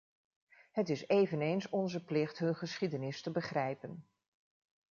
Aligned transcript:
Het 0.71 0.89
is 0.89 1.07
eveneens 1.07 1.69
onze 1.69 2.03
plicht 2.03 2.37
hun 2.39 2.55
geschiedenis 2.55 3.21
te 3.21 3.31
begrijpen. 3.31 4.07